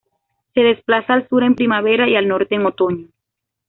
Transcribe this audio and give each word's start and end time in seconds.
Se 0.55 0.61
desplaza 0.61 1.13
al 1.13 1.29
sur 1.29 1.43
en 1.43 1.53
primavera 1.53 2.09
y 2.09 2.15
al 2.15 2.27
norte 2.27 2.55
en 2.55 2.65
otoño. 2.65 3.09